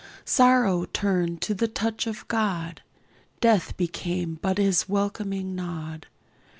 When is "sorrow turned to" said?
0.25-1.53